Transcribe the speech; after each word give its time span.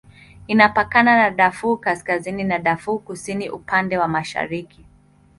Inapakana 0.47 1.17
na 1.17 1.29
Darfur 1.31 1.81
Kaskazini 1.81 2.43
na 2.43 2.59
Darfur 2.59 2.99
Kusini 3.03 3.49
upande 3.49 3.97
wa 3.97 4.07
mashariki. 4.07 4.85